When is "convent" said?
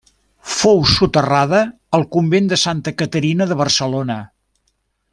2.17-2.51